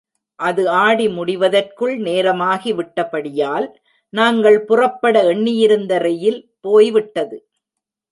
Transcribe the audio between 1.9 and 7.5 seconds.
நேரமாகி விட்டபடியால், நாங்கள் புறப்பட எண்ணியிருந்த ரெயில் போய்விட்டது.